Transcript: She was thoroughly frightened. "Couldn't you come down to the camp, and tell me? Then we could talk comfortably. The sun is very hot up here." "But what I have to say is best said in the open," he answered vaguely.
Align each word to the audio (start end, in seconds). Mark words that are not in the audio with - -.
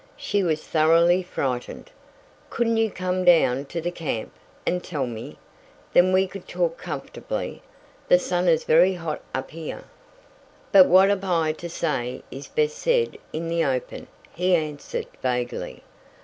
She 0.17 0.41
was 0.41 0.63
thoroughly 0.63 1.21
frightened. 1.21 1.91
"Couldn't 2.49 2.77
you 2.77 2.89
come 2.89 3.23
down 3.23 3.65
to 3.65 3.79
the 3.79 3.91
camp, 3.91 4.31
and 4.65 4.83
tell 4.83 5.05
me? 5.05 5.37
Then 5.93 6.11
we 6.11 6.25
could 6.25 6.47
talk 6.47 6.75
comfortably. 6.79 7.61
The 8.07 8.17
sun 8.17 8.47
is 8.47 8.63
very 8.63 8.95
hot 8.95 9.21
up 9.35 9.51
here." 9.51 9.83
"But 10.71 10.87
what 10.87 11.11
I 11.11 11.43
have 11.49 11.57
to 11.57 11.69
say 11.69 12.23
is 12.31 12.47
best 12.47 12.79
said 12.79 13.19
in 13.31 13.47
the 13.47 13.63
open," 13.63 14.07
he 14.33 14.55
answered 14.55 15.05
vaguely. 15.21 15.83